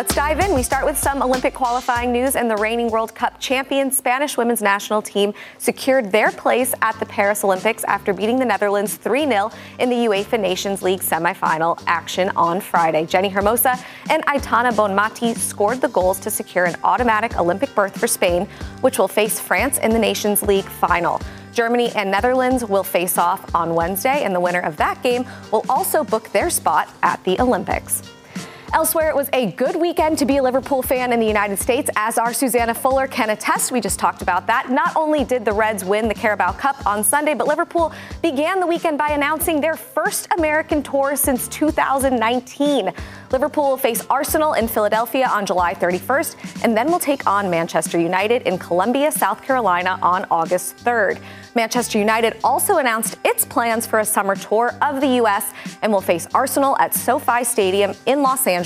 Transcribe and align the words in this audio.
Let's 0.00 0.14
dive 0.14 0.40
in. 0.40 0.54
We 0.54 0.62
start 0.62 0.86
with 0.86 0.96
some 0.96 1.22
Olympic 1.22 1.52
qualifying 1.52 2.10
news, 2.10 2.34
and 2.34 2.50
the 2.50 2.56
reigning 2.56 2.88
World 2.88 3.14
Cup 3.14 3.38
champion 3.38 3.90
Spanish 3.90 4.38
women's 4.38 4.62
national 4.62 5.02
team 5.02 5.34
secured 5.58 6.10
their 6.10 6.30
place 6.30 6.72
at 6.80 6.98
the 6.98 7.04
Paris 7.04 7.44
Olympics 7.44 7.84
after 7.84 8.14
beating 8.14 8.38
the 8.38 8.46
Netherlands 8.46 8.96
3 8.96 9.26
0 9.26 9.50
in 9.78 9.90
the 9.90 9.96
UEFA 9.96 10.40
Nations 10.40 10.80
League 10.80 11.00
semifinal 11.00 11.78
action 11.86 12.30
on 12.30 12.62
Friday. 12.62 13.04
Jenny 13.04 13.28
Hermoso 13.28 13.78
and 14.08 14.24
Aitana 14.24 14.72
Bonmati 14.72 15.36
scored 15.36 15.82
the 15.82 15.88
goals 15.88 16.18
to 16.20 16.30
secure 16.30 16.64
an 16.64 16.76
automatic 16.82 17.38
Olympic 17.38 17.74
berth 17.74 18.00
for 18.00 18.06
Spain, 18.06 18.48
which 18.80 18.98
will 18.98 19.06
face 19.06 19.38
France 19.38 19.76
in 19.76 19.90
the 19.90 19.98
Nations 19.98 20.42
League 20.42 20.64
final. 20.64 21.20
Germany 21.52 21.90
and 21.94 22.10
Netherlands 22.10 22.64
will 22.64 22.84
face 22.84 23.18
off 23.18 23.54
on 23.54 23.74
Wednesday, 23.74 24.24
and 24.24 24.34
the 24.34 24.40
winner 24.40 24.60
of 24.60 24.78
that 24.78 25.02
game 25.02 25.26
will 25.52 25.66
also 25.68 26.02
book 26.02 26.30
their 26.30 26.48
spot 26.48 26.88
at 27.02 27.22
the 27.24 27.38
Olympics. 27.38 28.02
Elsewhere, 28.72 29.08
it 29.08 29.16
was 29.16 29.28
a 29.32 29.50
good 29.52 29.74
weekend 29.74 30.16
to 30.18 30.24
be 30.24 30.36
a 30.36 30.42
Liverpool 30.42 30.80
fan 30.80 31.12
in 31.12 31.18
the 31.18 31.26
United 31.26 31.58
States, 31.58 31.90
as 31.96 32.18
our 32.18 32.32
Susanna 32.32 32.72
Fuller 32.72 33.08
can 33.08 33.30
attest. 33.30 33.72
We 33.72 33.80
just 33.80 33.98
talked 33.98 34.22
about 34.22 34.46
that. 34.46 34.70
Not 34.70 34.94
only 34.94 35.24
did 35.24 35.44
the 35.44 35.52
Reds 35.52 35.84
win 35.84 36.06
the 36.06 36.14
Carabao 36.14 36.52
Cup 36.52 36.86
on 36.86 37.02
Sunday, 37.02 37.34
but 37.34 37.48
Liverpool 37.48 37.92
began 38.22 38.60
the 38.60 38.66
weekend 38.68 38.96
by 38.96 39.08
announcing 39.08 39.60
their 39.60 39.74
first 39.74 40.28
American 40.38 40.84
tour 40.84 41.16
since 41.16 41.48
2019. 41.48 42.92
Liverpool 43.32 43.70
will 43.70 43.76
face 43.76 44.06
Arsenal 44.08 44.52
in 44.52 44.68
Philadelphia 44.68 45.26
on 45.28 45.46
July 45.46 45.74
31st, 45.74 46.62
and 46.64 46.76
then 46.76 46.92
will 46.92 47.00
take 47.00 47.26
on 47.26 47.50
Manchester 47.50 47.98
United 47.98 48.42
in 48.42 48.56
Columbia, 48.56 49.10
South 49.10 49.42
Carolina 49.42 49.98
on 50.00 50.26
August 50.30 50.76
3rd. 50.76 51.20
Manchester 51.56 51.98
United 51.98 52.36
also 52.44 52.76
announced 52.76 53.18
its 53.24 53.44
plans 53.44 53.84
for 53.84 53.98
a 53.98 54.04
summer 54.04 54.36
tour 54.36 54.76
of 54.80 55.00
the 55.00 55.16
U.S. 55.16 55.52
and 55.82 55.92
will 55.92 56.00
face 56.00 56.28
Arsenal 56.32 56.78
at 56.78 56.94
SoFi 56.94 57.42
Stadium 57.42 57.92
in 58.06 58.22
Los 58.22 58.46
Angeles 58.46 58.59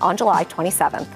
on 0.00 0.16
July 0.16 0.44
27th. 0.44 1.08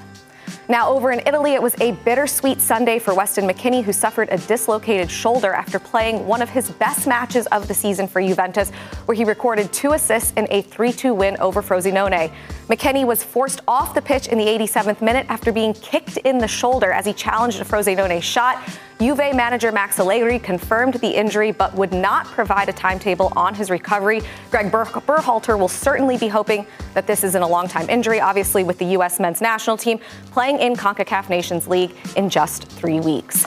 Now, 0.69 0.91
over 0.91 1.11
in 1.11 1.21
Italy, 1.27 1.55
it 1.55 1.63
was 1.63 1.79
a 1.81 1.93
bittersweet 2.05 2.61
Sunday 2.61 2.99
for 2.99 3.15
Weston 3.15 3.49
McKennie, 3.49 3.83
who 3.83 3.93
suffered 3.93 4.29
a 4.31 4.39
dislocated 4.39 5.11
shoulder 5.11 5.53
after 5.53 5.79
playing 5.79 6.27
one 6.27 6.41
of 6.41 6.49
his 6.49 6.71
best 6.71 7.07
matches 7.07 7.47
of 7.49 7.67
the 7.67 7.75
season 7.75 8.07
for 8.07 8.23
Juventus, 8.23 8.71
where 9.07 9.17
he 9.17 9.25
recorded 9.25 9.73
two 9.73 9.93
assists 9.93 10.33
in 10.37 10.47
a 10.51 10.63
3 10.63 10.93
2 10.93 11.13
win 11.13 11.37
over 11.39 11.63
Frosinone. 11.63 12.33
McKennie 12.69 13.05
was 13.05 13.25
forced 13.25 13.61
off 13.67 13.95
the 13.95 14.01
pitch 14.01 14.29
in 14.29 14.39
the 14.39 14.47
87th 14.47 15.03
minute 15.03 15.27
after 15.29 15.53
being 15.53 15.75
kicked 15.75 16.17
in 16.19 16.39
the 16.39 16.49
shoulder 16.49 16.93
as 16.93 17.05
he 17.05 17.13
challenged 17.13 17.61
a 17.61 17.65
Frosinone 17.65 18.23
shot. 18.23 18.63
Juve 19.03 19.35
manager 19.35 19.73
Max 19.73 19.99
Allegri 19.99 20.39
confirmed 20.39 20.95
the 20.95 21.09
injury 21.09 21.51
but 21.51 21.75
would 21.75 21.93
not 21.93 22.25
provide 22.27 22.69
a 22.69 22.73
timetable 22.73 23.33
on 23.35 23.53
his 23.53 23.69
recovery. 23.69 24.23
Greg 24.53 24.71
Ber- 24.71 24.85
Berhalter 24.85 25.59
will 25.59 25.67
certainly 25.67 26.17
be 26.17 26.29
hoping 26.29 26.65
that 26.95 27.09
this 27.09 27.25
isn't 27.25 27.43
a 27.43 27.47
long 27.47 27.67
time 27.67 27.91
injury, 27.91 28.21
obviously, 28.21 28.63
with 28.63 28.79
the 28.79 28.85
U.S. 28.85 29.19
men's 29.19 29.41
national 29.41 29.77
team 29.77 29.99
playing 30.31 30.61
in 30.61 30.77
CONCACAF 30.77 31.29
Nations 31.29 31.67
League 31.67 31.97
in 32.15 32.31
just 32.31 32.67
three 32.67 33.01
weeks. 33.01 33.45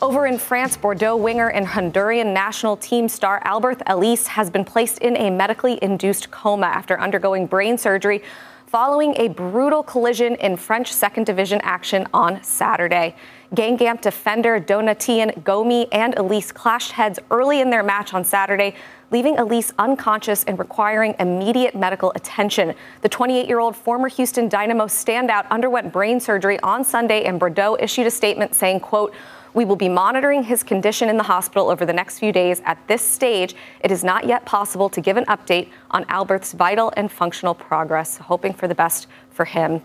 Over 0.00 0.26
in 0.26 0.38
France, 0.38 0.76
Bordeaux 0.76 1.16
winger 1.16 1.48
and 1.48 1.66
Honduran 1.66 2.32
national 2.32 2.76
team 2.76 3.08
star 3.08 3.42
Alberth 3.44 3.82
Elis 3.86 4.28
has 4.28 4.50
been 4.50 4.64
placed 4.64 4.98
in 4.98 5.16
a 5.16 5.30
medically 5.30 5.80
induced 5.82 6.30
coma 6.30 6.66
after 6.66 7.00
undergoing 7.00 7.48
brain 7.48 7.76
surgery 7.76 8.22
following 8.72 9.14
a 9.18 9.28
brutal 9.28 9.82
collision 9.82 10.34
in 10.36 10.56
French 10.56 10.90
second 10.90 11.26
division 11.26 11.60
action 11.62 12.08
on 12.14 12.42
Saturday. 12.42 13.14
Guingamp 13.54 14.00
defender 14.00 14.58
Donatien 14.58 15.42
Gomis 15.42 15.88
and 15.92 16.14
Elis 16.16 16.50
clashed 16.50 16.92
heads 16.92 17.18
early 17.30 17.60
in 17.60 17.68
their 17.68 17.82
match 17.82 18.14
on 18.14 18.24
Saturday, 18.24 18.74
leaving 19.10 19.36
Elis 19.36 19.74
unconscious 19.78 20.42
and 20.44 20.58
requiring 20.58 21.14
immediate 21.20 21.74
medical 21.74 22.12
attention. 22.14 22.74
The 23.02 23.10
28 23.10 23.46
year 23.46 23.58
old 23.58 23.76
former 23.76 24.08
Houston 24.08 24.48
Dynamo 24.48 24.86
standout 24.86 25.46
underwent 25.50 25.92
brain 25.92 26.18
surgery 26.18 26.58
on 26.60 26.82
Sunday, 26.82 27.24
and 27.24 27.38
Bordeaux 27.38 27.76
issued 27.78 28.06
a 28.06 28.10
statement 28.10 28.54
saying, 28.54 28.80
quote, 28.80 29.14
we 29.54 29.64
will 29.64 29.76
be 29.76 29.88
monitoring 29.88 30.44
his 30.44 30.62
condition 30.62 31.08
in 31.08 31.16
the 31.16 31.22
hospital 31.22 31.68
over 31.68 31.84
the 31.84 31.92
next 31.92 32.18
few 32.18 32.32
days. 32.32 32.62
At 32.64 32.78
this 32.88 33.02
stage, 33.02 33.54
it 33.80 33.90
is 33.90 34.02
not 34.02 34.26
yet 34.26 34.44
possible 34.44 34.88
to 34.90 35.00
give 35.00 35.16
an 35.16 35.24
update 35.26 35.68
on 35.90 36.04
Alberth's 36.08 36.52
vital 36.52 36.92
and 36.96 37.10
functional 37.10 37.54
progress, 37.54 38.16
hoping 38.16 38.52
for 38.52 38.66
the 38.66 38.74
best 38.74 39.06
for 39.30 39.44
him. 39.44 39.82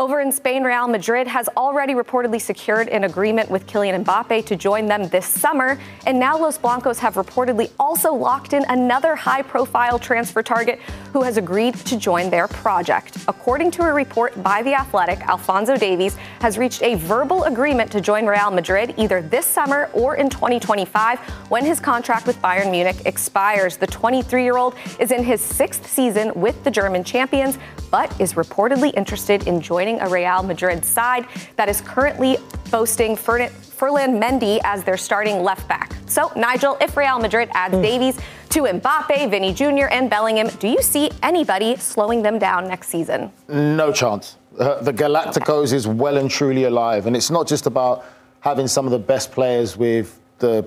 Over 0.00 0.22
in 0.22 0.32
Spain, 0.32 0.64
Real 0.64 0.88
Madrid 0.88 1.26
has 1.26 1.46
already 1.58 1.92
reportedly 1.92 2.40
secured 2.40 2.88
an 2.88 3.04
agreement 3.04 3.50
with 3.50 3.66
Kylian 3.66 4.02
Mbappe 4.02 4.46
to 4.46 4.56
join 4.56 4.86
them 4.86 5.06
this 5.08 5.26
summer. 5.26 5.78
And 6.06 6.18
now 6.18 6.38
Los 6.38 6.56
Blancos 6.56 6.98
have 7.00 7.16
reportedly 7.16 7.70
also 7.78 8.14
locked 8.14 8.54
in 8.54 8.64
another 8.70 9.14
high 9.14 9.42
profile 9.42 9.98
transfer 9.98 10.42
target 10.42 10.78
who 11.12 11.20
has 11.20 11.36
agreed 11.36 11.74
to 11.74 11.98
join 11.98 12.30
their 12.30 12.48
project. 12.48 13.18
According 13.28 13.72
to 13.72 13.82
a 13.82 13.92
report 13.92 14.42
by 14.42 14.62
The 14.62 14.72
Athletic, 14.72 15.20
Alphonso 15.20 15.76
Davies 15.76 16.16
has 16.40 16.56
reached 16.56 16.82
a 16.82 16.94
verbal 16.94 17.44
agreement 17.44 17.92
to 17.92 18.00
join 18.00 18.24
Real 18.24 18.50
Madrid 18.50 18.94
either 18.96 19.20
this 19.20 19.44
summer 19.44 19.90
or 19.92 20.16
in 20.16 20.30
2025 20.30 21.20
when 21.50 21.62
his 21.62 21.78
contract 21.78 22.26
with 22.26 22.40
Bayern 22.40 22.70
Munich 22.70 23.02
expires. 23.04 23.76
The 23.76 23.86
23 23.86 24.44
year 24.44 24.56
old 24.56 24.76
is 24.98 25.10
in 25.10 25.22
his 25.22 25.42
sixth 25.42 25.86
season 25.86 26.32
with 26.34 26.64
the 26.64 26.70
German 26.70 27.04
champions, 27.04 27.58
but 27.90 28.18
is 28.18 28.32
reportedly 28.32 28.94
interested 28.96 29.46
in 29.46 29.60
joining 29.60 29.89
a 29.98 30.08
Real 30.08 30.42
Madrid 30.42 30.84
side 30.84 31.26
that 31.56 31.68
is 31.68 31.80
currently 31.80 32.36
boasting 32.70 33.16
Ferland 33.16 34.22
Mendy 34.22 34.60
as 34.62 34.84
their 34.84 34.96
starting 34.96 35.42
left 35.42 35.66
back. 35.66 35.92
So, 36.06 36.30
Nigel, 36.36 36.76
if 36.80 36.96
Real 36.96 37.18
Madrid 37.18 37.48
adds 37.52 37.74
mm. 37.74 37.82
Davies 37.82 38.18
to 38.50 38.62
Mbappe, 38.62 39.30
Vinny 39.30 39.52
Jr., 39.54 39.86
and 39.90 40.10
Bellingham, 40.10 40.48
do 40.58 40.68
you 40.68 40.82
see 40.82 41.10
anybody 41.22 41.76
slowing 41.76 42.22
them 42.22 42.38
down 42.38 42.68
next 42.68 42.88
season? 42.88 43.32
No 43.48 43.90
chance. 43.92 44.36
Uh, 44.58 44.82
the 44.82 44.92
Galacticos 44.92 45.72
is 45.72 45.86
well 45.86 46.16
and 46.16 46.30
truly 46.30 46.64
alive, 46.64 47.06
and 47.06 47.16
it's 47.16 47.30
not 47.30 47.48
just 47.48 47.66
about 47.66 48.04
having 48.40 48.66
some 48.66 48.84
of 48.84 48.90
the 48.90 48.98
best 48.98 49.32
players 49.32 49.76
with 49.76 50.20
the 50.38 50.66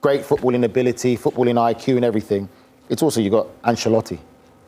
great 0.00 0.22
footballing 0.22 0.64
ability, 0.64 1.16
footballing 1.16 1.54
IQ, 1.54 1.96
and 1.96 2.04
everything. 2.04 2.48
It's 2.88 3.02
also 3.02 3.20
you've 3.20 3.32
got 3.32 3.48
Ancelotti. 3.62 4.18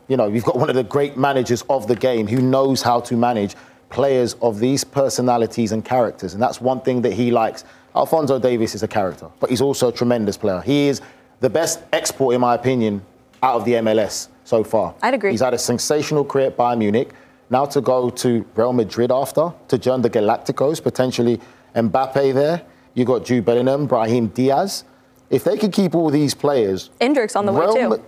You 0.07 0.17
know, 0.17 0.27
you've 0.27 0.43
got 0.43 0.57
one 0.57 0.69
of 0.69 0.75
the 0.75 0.83
great 0.83 1.17
managers 1.17 1.63
of 1.69 1.87
the 1.87 1.95
game 1.95 2.27
who 2.27 2.41
knows 2.41 2.81
how 2.81 2.99
to 3.01 3.15
manage 3.15 3.55
players 3.89 4.35
of 4.41 4.59
these 4.59 4.83
personalities 4.83 5.71
and 5.71 5.83
characters. 5.83 6.33
And 6.33 6.41
that's 6.41 6.61
one 6.61 6.81
thing 6.81 7.01
that 7.01 7.13
he 7.13 7.31
likes 7.31 7.63
Alphonso 7.95 8.39
Davies 8.39 8.75
is 8.75 8.83
a 8.83 8.87
character, 8.87 9.27
but 9.39 9.49
he's 9.49 9.61
also 9.61 9.89
a 9.89 9.91
tremendous 9.91 10.37
player. 10.37 10.61
He 10.61 10.87
is 10.87 11.01
the 11.39 11.49
best 11.49 11.79
export, 11.91 12.35
in 12.35 12.41
my 12.41 12.53
opinion, 12.55 13.01
out 13.41 13.55
of 13.55 13.65
the 13.65 13.73
MLS 13.73 14.27
so 14.43 14.63
far. 14.63 14.93
I'd 15.01 15.13
agree. 15.13 15.31
He's 15.31 15.41
had 15.41 15.53
a 15.53 15.57
sensational 15.57 16.23
career 16.23 16.47
at 16.47 16.57
Bayern 16.57 16.77
Munich. 16.79 17.11
Now 17.49 17.65
to 17.65 17.81
go 17.81 18.09
to 18.11 18.45
Real 18.55 18.73
Madrid 18.73 19.11
after, 19.11 19.51
to 19.69 19.77
join 19.77 20.01
the 20.03 20.09
Galacticos, 20.09 20.83
potentially 20.83 21.39
Mbappe 21.75 22.33
there. 22.33 22.61
You 22.93 23.05
got 23.05 23.25
Jude 23.25 23.45
Bellingham, 23.45 23.87
Brahim 23.87 24.27
Diaz. 24.27 24.83
If 25.31 25.43
they 25.43 25.57
could 25.57 25.71
keep 25.71 25.95
all 25.95 26.09
these 26.11 26.33
players, 26.35 26.89
Endrick's 27.01 27.35
on 27.35 27.45
the 27.45 27.51
Real, 27.51 27.73
way 27.73 27.87
Ma- 27.87 27.95
too. 27.95 28.03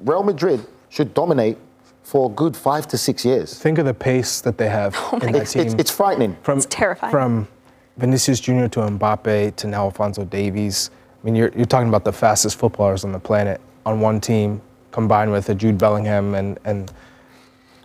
Real 0.00 0.22
Madrid 0.22 0.64
should 0.88 1.12
dominate 1.12 1.58
for 2.06 2.30
a 2.30 2.32
good 2.32 2.56
five 2.56 2.86
to 2.86 2.96
six 2.96 3.24
years. 3.24 3.58
Think 3.58 3.78
of 3.78 3.84
the 3.84 3.92
pace 3.92 4.40
that 4.42 4.56
they 4.58 4.68
have 4.68 4.94
in 5.22 5.32
that 5.32 5.42
It's, 5.42 5.52
team. 5.54 5.62
it's, 5.66 5.74
it's 5.74 5.90
frightening. 5.90 6.36
from, 6.42 6.58
It's 6.58 6.66
terrifying. 6.70 7.10
From 7.10 7.48
Vinicius 7.96 8.38
Jr. 8.38 8.68
to 8.68 8.80
Mbappe 8.80 9.56
to 9.56 9.66
now 9.66 9.82
Alphonso 9.86 10.24
Davies. 10.24 10.90
I 11.20 11.26
mean, 11.26 11.34
you're, 11.34 11.50
you're 11.56 11.66
talking 11.66 11.88
about 11.88 12.04
the 12.04 12.12
fastest 12.12 12.58
footballers 12.60 13.04
on 13.04 13.10
the 13.10 13.18
planet 13.18 13.60
on 13.84 13.98
one 13.98 14.20
team, 14.20 14.60
combined 14.92 15.32
with 15.32 15.48
a 15.48 15.54
Jude 15.56 15.78
Bellingham 15.78 16.36
and, 16.36 16.60
and 16.64 16.92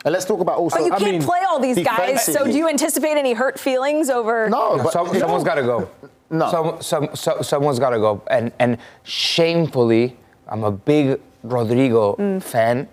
And 0.06 0.14
let's 0.14 0.26
talk 0.26 0.40
about 0.40 0.60
also. 0.60 0.78
But 0.78 0.86
you 0.86 0.92
can't 0.92 1.04
mean, 1.14 1.24
play 1.24 1.40
all 1.50 1.60
these 1.60 1.80
guys. 1.84 2.24
So 2.24 2.46
do 2.46 2.52
you 2.56 2.70
anticipate 2.70 3.18
any 3.18 3.34
hurt 3.34 3.60
feelings 3.60 4.12
over? 4.12 4.48
no, 4.50 4.78
but 4.84 4.94
Some, 4.94 5.08
it- 5.16 5.20
someone's 5.20 5.44
got 5.44 5.56
to 5.56 5.64
go. 5.64 5.90
No. 6.30 6.50
Some, 6.52 6.82
some, 6.82 7.16
so, 7.16 7.42
someone's 7.42 7.80
got 7.80 7.90
to 7.90 7.98
go. 7.98 8.22
And, 8.30 8.52
and 8.60 8.78
shamefully, 9.04 10.16
I'm 10.48 10.64
a 10.64 10.72
big 10.72 11.20
Rodrygo 11.44 12.18
Mm. 12.18 12.44
fan. 12.44 12.88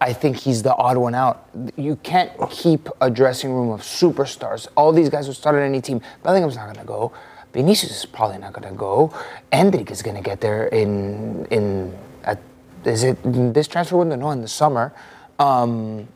I 0.00 0.12
think 0.12 0.36
he's 0.36 0.62
the 0.62 0.74
odd 0.76 0.96
one 0.96 1.14
out. 1.14 1.48
You 1.76 1.96
can't 1.96 2.30
keep 2.50 2.88
a 3.00 3.10
dressing 3.10 3.52
room 3.52 3.70
of 3.70 3.80
superstars. 3.82 4.68
All 4.76 4.92
these 4.92 5.08
guys 5.08 5.26
who 5.26 5.32
started 5.32 5.62
any 5.62 5.80
team. 5.80 6.00
Bellingham's 6.22 6.54
not 6.56 6.66
going 6.66 6.76
to 6.76 6.84
go. 6.84 7.12
Vinicius 7.52 7.90
is 7.98 8.06
probably 8.06 8.38
not 8.38 8.52
going 8.52 8.68
to 8.68 8.74
go. 8.78 9.12
Endrick 9.52 9.90
is 9.90 10.02
going 10.02 10.16
to 10.16 10.22
get 10.22 10.40
there 10.40 10.66
in 10.68 11.46
in 11.50 11.96
at, 12.22 12.38
is 12.84 13.02
it 13.02 13.18
this 13.54 13.66
transfer 13.66 13.96
window? 13.96 14.14
No, 14.16 14.30
in 14.30 14.40
the 14.42 14.48
summer. 14.48 14.92
Um, 15.40 16.06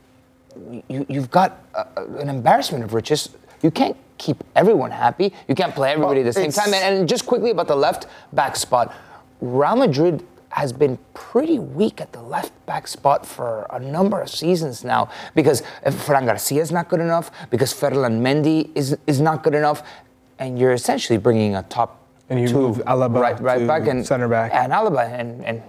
you, 0.89 1.07
you've 1.09 1.31
got 1.31 1.59
a, 1.75 1.87
a- 1.97 2.07
an 2.19 2.29
embarrassment 2.29 2.85
of 2.85 2.93
riches. 2.95 3.31
You 3.63 3.71
can't 3.71 3.97
keep 4.19 4.45
everyone 4.55 4.91
happy. 4.93 5.33
You 5.49 5.55
can't 5.55 5.75
play 5.75 5.91
everybody 5.93 6.21
at 6.21 6.25
the 6.25 6.33
same 6.33 6.53
time. 6.53 6.73
And, 6.75 6.99
and 6.99 7.09
just 7.09 7.27
quickly 7.27 7.51
about 7.51 7.67
the 7.67 7.77
left 7.77 8.07
back 8.33 8.55
spot, 8.55 8.95
Real 9.41 9.75
Madrid 9.77 10.25
has 10.53 10.73
been 10.73 10.99
pretty 11.15 11.59
weak 11.59 12.01
at 12.01 12.13
the 12.13 12.21
left 12.23 12.53
back 12.67 12.87
spot 12.87 13.25
for 13.27 13.67
a 13.71 13.81
number 13.81 14.21
of 14.21 14.29
seasons 14.31 14.85
now 14.85 15.09
because 15.35 15.63
Fran 15.91 16.27
Garcia 16.27 16.61
is 16.61 16.71
not 16.71 16.89
good 16.89 17.01
enough, 17.01 17.31
because 17.51 17.73
Ferland 17.73 18.25
Mendy 18.25 18.71
is 18.75 18.97
is 19.07 19.21
not 19.21 19.43
good 19.43 19.55
enough, 19.55 19.83
and 20.39 20.59
you're 20.59 20.73
essentially 20.73 21.19
bringing 21.19 21.57
a 21.57 21.63
top 21.65 21.91
And 22.29 22.39
you 22.41 22.49
two 22.49 22.61
move 22.61 22.77
Alaba 22.87 23.21
right, 23.21 23.41
right 23.41 23.67
back 23.67 23.87
and 23.89 24.07
center 24.07 24.29
back. 24.29 24.53
and 24.55 24.73
Alaba 24.73 25.09
and 25.09 25.45
and 25.45 25.63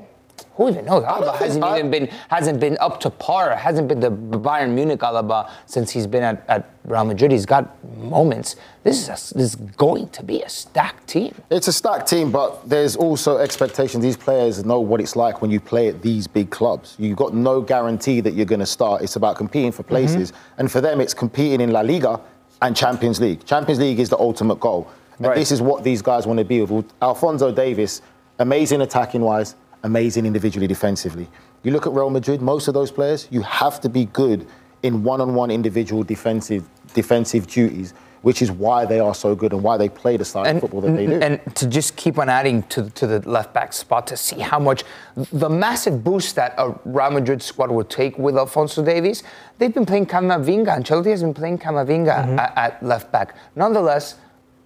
who 0.55 0.69
even 0.69 0.85
knows? 0.85 1.03
Alaba 1.03 1.35
hasn't 1.35 1.65
even 1.65 1.89
been 1.91 2.07
hasn't 2.29 2.59
been 2.59 2.77
up 2.79 2.99
to 3.01 3.09
par. 3.09 3.55
Hasn't 3.55 3.87
been 3.87 3.99
the 3.99 4.11
Bayern 4.11 4.73
Munich 4.73 4.99
Alaba 4.99 5.49
since 5.65 5.91
he's 5.91 6.05
been 6.07 6.23
at, 6.23 6.43
at 6.47 6.69
Real 6.85 7.05
Madrid. 7.05 7.31
He's 7.31 7.45
got 7.45 7.83
moments. 7.97 8.55
This 8.83 8.97
is 9.01 9.07
a, 9.07 9.33
this 9.35 9.53
is 9.53 9.55
going 9.55 10.09
to 10.09 10.23
be 10.23 10.41
a 10.41 10.49
stacked 10.49 11.07
team. 11.07 11.33
It's 11.49 11.67
a 11.67 11.73
stacked 11.73 12.07
team, 12.07 12.31
but 12.31 12.67
there's 12.69 12.95
also 12.95 13.37
expectations. 13.37 14.03
These 14.03 14.17
players 14.17 14.63
know 14.65 14.79
what 14.79 15.01
it's 15.01 15.15
like 15.15 15.41
when 15.41 15.49
you 15.51 15.59
play 15.59 15.87
at 15.87 16.01
these 16.01 16.27
big 16.27 16.49
clubs. 16.49 16.95
You've 16.99 17.17
got 17.17 17.33
no 17.33 17.61
guarantee 17.61 18.21
that 18.21 18.33
you're 18.33 18.45
going 18.45 18.59
to 18.59 18.65
start. 18.65 19.01
It's 19.01 19.15
about 19.15 19.37
competing 19.37 19.71
for 19.71 19.83
places. 19.83 20.31
Mm-hmm. 20.31 20.59
And 20.59 20.71
for 20.71 20.81
them, 20.81 21.01
it's 21.01 21.13
competing 21.13 21.61
in 21.61 21.71
La 21.71 21.81
Liga 21.81 22.19
and 22.61 22.75
Champions 22.75 23.19
League. 23.19 23.45
Champions 23.45 23.79
League 23.79 23.99
is 23.99 24.09
the 24.09 24.17
ultimate 24.19 24.59
goal. 24.59 24.89
And 25.17 25.27
Right. 25.27 25.35
this 25.35 25.51
is 25.51 25.61
what 25.61 25.83
these 25.83 26.01
guys 26.01 26.25
want 26.27 26.39
to 26.39 26.45
be 26.45 26.61
with. 26.61 26.91
Alphonso 27.01 27.51
Davies, 27.51 28.01
amazing 28.39 28.81
attacking 28.81 29.21
wise, 29.21 29.55
amazing 29.83 30.25
individually 30.25 30.67
defensively. 30.67 31.27
You 31.63 31.71
look 31.71 31.85
at 31.87 31.93
Real 31.93 32.09
Madrid, 32.09 32.41
most 32.41 32.67
of 32.67 32.73
those 32.73 32.91
players, 32.91 33.27
you 33.31 33.41
have 33.41 33.79
to 33.81 33.89
be 33.89 34.05
good 34.05 34.47
in 34.81 35.03
one-on-one 35.03 35.51
individual 35.51 36.03
defensive 36.03 36.67
defensive 36.93 37.47
duties, 37.47 37.93
which 38.21 38.41
is 38.41 38.51
why 38.51 38.85
they 38.85 38.99
are 38.99 39.15
so 39.15 39.33
good 39.35 39.51
and 39.51 39.63
why 39.63 39.77
they 39.77 39.89
play 39.89 40.15
the 40.17 40.23
style 40.25 40.45
of 40.45 40.59
football 40.61 40.81
that 40.81 40.91
they 40.95 41.05
do. 41.07 41.13
and 41.21 41.39
to 41.55 41.65
just 41.67 41.95
keep 41.95 42.17
on 42.19 42.29
adding 42.29 42.61
to, 42.63 42.89
to 42.91 43.07
the 43.07 43.19
left 43.27 43.53
back 43.53 43.73
spot 43.73 44.05
to 44.07 44.15
see 44.17 44.39
how 44.39 44.59
much 44.59 44.83
the 45.15 45.49
massive 45.49 46.03
boost 46.03 46.35
that 46.35 46.53
a 46.57 46.73
Real 46.85 47.11
Madrid 47.11 47.41
squad 47.41 47.71
would 47.71 47.89
take 47.89 48.17
with 48.17 48.37
Alphonso 48.37 48.83
Davies. 48.83 49.23
They've 49.57 49.73
been 49.73 49.85
playing 49.85 50.05
Camavinga. 50.05 50.67
Ancelotti 50.77 51.09
has 51.11 51.21
been 51.23 51.33
playing 51.33 51.57
Camavinga 51.59 52.13
Mm-hmm. 52.25 52.39
at, 52.39 52.53
at 52.57 52.83
left 52.83 53.11
back. 53.11 53.35
Nonetheless, 53.55 54.15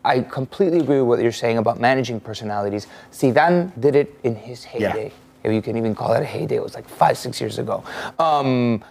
I 0.08 0.22
completely 0.22 0.80
agree 0.80 1.00
with 1.00 1.08
what 1.10 1.20
you're 1.22 1.34
saying 1.34 1.58
about 1.58 1.82
managing 1.82 2.22
personalities. 2.22 2.88
Zidane 3.12 3.78
did 3.80 3.96
it 3.96 4.18
in 4.24 4.36
his 4.36 4.64
heyday. 4.64 5.12
If 5.44 5.52
you 5.52 5.62
can 5.62 5.76
even 5.78 5.94
call 5.94 6.14
it 6.14 6.22
a 6.22 6.26
heyday, 6.26 6.56
it 6.56 6.64
was 6.64 6.76
like 6.76 6.88
five, 6.88 7.18
six 7.18 7.42
years 7.42 7.60
ago. 7.60 7.84
Um, 8.18 8.84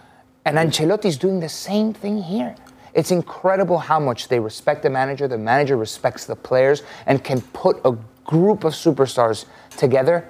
and 0.45 0.57
Ancelotti's 0.57 1.17
doing 1.17 1.39
the 1.39 1.49
same 1.49 1.91
thing 1.91 2.21
here. 2.21 2.55
It's 2.93 3.09
incredible 3.09 3.79
how 3.79 3.99
much 3.99 4.27
they 4.27 4.39
respect 4.39 4.83
the 4.83 4.91
manager, 4.91 5.27
the 5.27 5.37
manager 5.37 5.75
respects 5.75 6.25
the 6.25 6.35
players, 6.35 6.83
and 7.07 7.23
can 7.23 7.41
put 7.41 7.81
a 7.83 7.97
group 8.23 8.63
of 8.63 8.73
superstars 8.73 9.45
together 9.75 10.23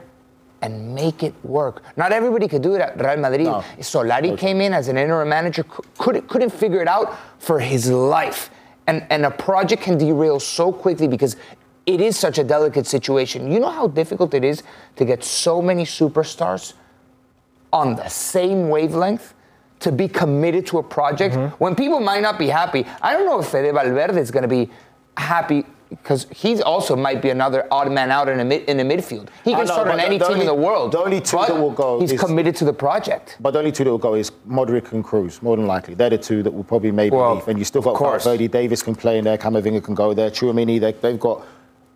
and 0.62 0.96
make 0.96 1.22
it 1.22 1.34
work. 1.44 1.84
Not 1.98 2.12
everybody 2.14 2.48
could 2.48 2.62
do 2.62 2.76
it 2.76 2.82
at 2.82 3.00
Real 3.00 3.18
Madrid. 3.18 3.44
No. 3.44 3.64
Solari 3.80 4.38
came 4.38 4.62
in 4.62 4.74
as 4.74 4.88
an 4.88 4.98
interim 4.98 5.30
manager, 5.30 5.66
couldn't, 5.98 6.28
couldn't 6.30 6.52
figure 6.52 6.82
it 6.82 6.88
out 6.88 7.16
for 7.40 7.60
his 7.60 7.92
life. 7.92 8.50
And, 8.88 9.06
and 9.10 9.26
a 9.26 9.32
project 9.32 9.84
can 9.84 9.98
derail 9.98 10.40
so 10.40 10.72
quickly 10.72 11.08
because 11.08 11.36
it 11.86 12.02
is 12.02 12.18
such 12.18 12.38
a 12.38 12.44
delicate 12.44 12.88
situation. 12.88 13.52
You 13.52 13.60
know 13.60 13.70
how 13.70 13.88
difficult 13.88 14.34
it 14.34 14.44
is 14.44 14.64
to 14.96 15.06
get 15.06 15.24
so 15.24 15.62
many 15.62 15.84
superstars 15.84 16.74
on 17.72 17.96
the 17.96 18.08
same 18.08 18.70
wavelength 18.70 19.34
to 19.80 19.92
be 19.92 20.08
committed 20.08 20.66
to 20.68 20.80
a 20.80 20.84
project 20.84 21.36
mm-hmm. 21.36 21.56
when 21.64 21.76
people 21.76 22.00
might 22.00 22.22
not 22.22 22.40
be 22.40 22.48
happy. 22.48 22.86
I 23.02 23.14
don't 23.14 23.26
know 23.26 23.40
if 23.40 23.48
Fede 23.48 23.74
Valverde 23.74 24.20
is 24.20 24.32
going 24.32 24.44
to 24.44 24.48
be 24.48 24.70
happy 25.16 25.66
because 26.08 26.26
he 26.34 26.62
also 26.62 26.96
might 26.96 27.22
be 27.22 27.30
another 27.32 27.68
odd 27.70 27.92
man 27.92 28.12
out 28.12 28.30
in 28.30 28.40
a 28.40 28.46
mid, 28.46 28.64
in 28.70 28.78
the 28.78 28.84
midfield. 28.84 29.28
He 29.44 29.52
can 29.52 29.66
know, 29.66 29.74
start 29.74 29.90
on 29.90 30.00
any 30.00 30.18
the 30.18 30.26
team 30.26 30.38
in 30.40 30.46
the 30.46 30.54
world. 30.54 30.94
the 30.94 31.00
only 31.00 31.20
two 31.20 31.36
that 31.36 31.54
will 31.54 31.72
go 31.72 32.00
He's 32.00 32.14
is- 32.14 32.22
committed 32.22 32.56
to 32.58 32.66
the 32.66 32.72
project. 32.72 33.36
But 33.42 33.52
the 33.52 33.60
only 33.60 33.74
two 33.74 33.84
that 33.84 33.90
will 33.92 33.98
go 33.98 34.14
is 34.14 34.32
Modric 34.48 34.94
and 34.94 35.04
Kroos, 35.04 35.42
more 35.42 35.58
than 35.58 35.68
likely. 35.68 35.96
They're 35.96 36.10
the 36.12 36.18
two 36.18 36.44
that 36.44 36.52
will 36.52 36.64
probably 36.64 36.92
maybe 36.92 37.14
Well, 37.18 37.36
leave. 37.36 37.48
And 37.50 37.60
you 37.60 37.66
still 37.66 37.82
got 37.82 37.96
course. 37.96 38.24
Valverde, 38.24 38.48
Davies 38.48 38.82
can 38.82 38.96
play 38.96 39.18
in 39.18 39.26
there, 39.26 39.38
Camavinga 39.38 39.84
can 39.84 39.96
go 39.96 40.14
there, 40.14 40.30
Tchouameni, 40.32 40.80
they, 40.80 40.94
they've 40.94 41.20
got 41.20 41.46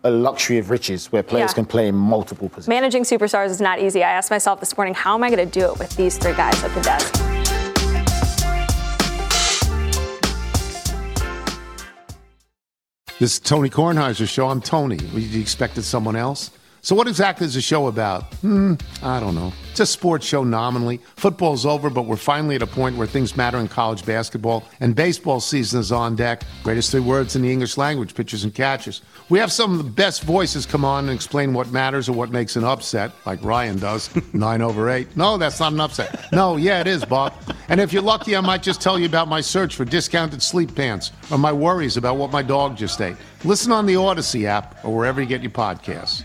a 0.04 0.10
luxury 0.10 0.58
of 0.58 0.68
riches 0.68 1.10
where 1.10 1.22
players 1.22 1.52
Yeah. 1.52 1.54
can 1.54 1.64
play 1.64 1.88
in 1.88 1.94
multiple 1.94 2.50
positions. 2.50 2.68
Managing 2.68 3.04
superstars 3.04 3.46
is 3.48 3.62
not 3.62 3.78
easy. 3.78 4.04
I 4.04 4.10
asked 4.10 4.30
myself 4.30 4.60
this 4.60 4.76
morning, 4.76 4.92
how 4.92 5.14
am 5.14 5.24
I 5.24 5.30
going 5.34 5.48
to 5.48 5.60
do 5.60 5.64
it 5.72 5.78
with 5.78 5.96
these 5.96 6.18
three 6.18 6.34
guys 6.34 6.62
at 6.62 6.74
the 6.74 6.82
desk? 6.82 7.31
This 13.18 13.34
is 13.34 13.40
Tony 13.40 13.70
Kornheiser's 13.70 14.28
show. 14.30 14.48
I'm 14.48 14.60
Tony. 14.60 14.96
You 14.96 15.40
expected 15.40 15.82
someone 15.84 16.16
else? 16.16 16.50
So, 16.84 16.96
what 16.96 17.06
exactly 17.06 17.46
is 17.46 17.54
the 17.54 17.60
show 17.60 17.86
about? 17.86 18.24
Hmm, 18.36 18.74
I 19.04 19.20
don't 19.20 19.36
know. 19.36 19.52
It's 19.70 19.78
a 19.78 19.86
sports 19.86 20.26
show 20.26 20.42
nominally. 20.42 20.98
Football's 21.14 21.64
over, 21.64 21.88
but 21.88 22.06
we're 22.06 22.16
finally 22.16 22.56
at 22.56 22.62
a 22.62 22.66
point 22.66 22.96
where 22.96 23.06
things 23.06 23.36
matter 23.36 23.58
in 23.58 23.68
college 23.68 24.04
basketball, 24.04 24.64
and 24.80 24.96
baseball 24.96 25.38
season 25.38 25.78
is 25.78 25.92
on 25.92 26.16
deck. 26.16 26.42
Greatest 26.64 26.90
three 26.90 26.98
words 26.98 27.36
in 27.36 27.42
the 27.42 27.52
English 27.52 27.76
language 27.76 28.16
pitchers 28.16 28.42
and 28.42 28.52
catchers. 28.52 29.00
We 29.28 29.38
have 29.38 29.52
some 29.52 29.70
of 29.70 29.78
the 29.78 29.88
best 29.90 30.24
voices 30.24 30.66
come 30.66 30.84
on 30.84 31.04
and 31.04 31.14
explain 31.14 31.54
what 31.54 31.70
matters 31.70 32.08
or 32.08 32.14
what 32.14 32.30
makes 32.32 32.56
an 32.56 32.64
upset, 32.64 33.12
like 33.26 33.40
Ryan 33.44 33.78
does. 33.78 34.10
Nine 34.32 34.60
over 34.60 34.90
eight. 34.90 35.16
No, 35.16 35.38
that's 35.38 35.60
not 35.60 35.72
an 35.72 35.80
upset. 35.80 36.32
No, 36.32 36.56
yeah, 36.56 36.80
it 36.80 36.88
is, 36.88 37.04
Bob. 37.04 37.32
And 37.72 37.80
if 37.80 37.90
you're 37.90 38.02
lucky, 38.02 38.36
I 38.36 38.40
might 38.42 38.62
just 38.62 38.82
tell 38.82 38.98
you 38.98 39.06
about 39.06 39.28
my 39.28 39.40
search 39.40 39.76
for 39.76 39.86
discounted 39.86 40.42
sleep 40.42 40.74
pants 40.74 41.10
or 41.30 41.38
my 41.38 41.52
worries 41.52 41.96
about 41.96 42.18
what 42.18 42.30
my 42.30 42.42
dog 42.42 42.76
just 42.76 43.00
ate. 43.00 43.16
Listen 43.44 43.72
on 43.72 43.86
the 43.86 43.94
Audacy 43.94 44.44
app 44.44 44.84
or 44.84 44.94
wherever 44.94 45.22
you 45.22 45.26
get 45.26 45.40
your 45.40 45.52
podcasts. 45.52 46.22